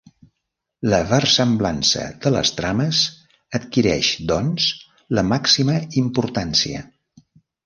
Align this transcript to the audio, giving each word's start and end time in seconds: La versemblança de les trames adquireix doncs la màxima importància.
La 0.93 0.99
versemblança 1.09 2.05
de 2.23 2.31
les 2.35 2.51
trames 2.61 3.01
adquireix 3.61 4.11
doncs 4.33 4.67
la 5.19 5.27
màxima 5.35 5.77
importància. 6.03 6.83